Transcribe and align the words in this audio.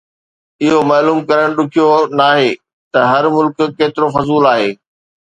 اهو 0.63 0.79
معلوم 0.91 1.19
ڪرڻ 1.27 1.45
ڏکيو 1.57 1.87
ناهي 2.19 2.49
ته 2.93 2.99
هر 3.11 3.23
ملڪ 3.39 3.59
ڪيترو 3.79 4.07
فضول 4.19 4.43
آهي 4.57 4.69